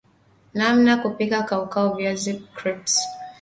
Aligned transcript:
nanmna 0.53 0.97
kupika 0.97 1.43
kaukau 1.43 1.89
za 1.89 1.95
viazi 1.95 2.33
crisps 2.53 2.99